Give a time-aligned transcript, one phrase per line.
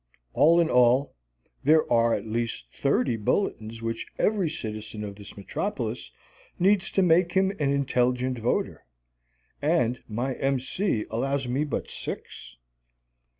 [0.33, 1.13] All in all,
[1.63, 6.09] there are at least thirty bulletins which every citizen of this metropolis
[6.57, 8.83] needs to make him an intelligent voter.
[9.61, 10.59] And my M.
[10.59, 11.05] C.
[11.11, 12.57] allows me but six!